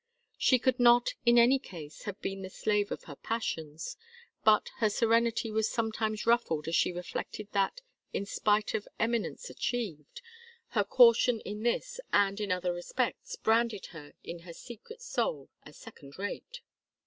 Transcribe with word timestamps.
She 0.39 0.57
could 0.57 0.79
not 0.79 1.13
in 1.27 1.37
any 1.37 1.59
case 1.59 2.05
have 2.05 2.19
been 2.23 2.41
the 2.41 2.49
slave 2.49 2.91
of 2.91 3.03
her 3.03 3.15
passions, 3.15 3.97
but 4.43 4.71
her 4.77 4.89
serenity 4.89 5.51
was 5.51 5.69
sometimes 5.69 6.25
ruffled 6.25 6.67
as 6.67 6.75
she 6.75 6.91
reflected 6.91 7.49
that, 7.51 7.81
in 8.11 8.25
spite 8.25 8.73
of 8.73 8.87
eminence 8.99 9.47
achieved, 9.51 10.23
her 10.69 10.83
caution 10.83 11.39
in 11.41 11.61
this 11.61 11.99
and 12.11 12.39
in 12.41 12.51
other 12.51 12.73
respects 12.73 13.35
branded 13.35 13.85
her 13.93 14.13
in 14.23 14.39
her 14.39 14.53
secret 14.53 15.03
soul 15.03 15.49
as 15.67 15.77
second 15.77 16.17
rate. 16.17 16.61